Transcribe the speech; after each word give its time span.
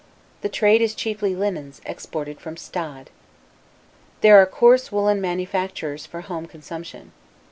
The 0.41 0.49
trade 0.49 0.81
is 0.81 0.95
chiefly 0.95 1.35
linens, 1.35 1.79
exported 1.85 2.41
from 2.41 2.57
Stade. 2.57 3.11
There 4.21 4.41
are 4.41 4.47
coarse 4.47 4.91
woolen 4.91 5.21
manufactures 5.21 6.07
for 6.07 6.21
home 6.21 6.47
consumption. 6.47 7.11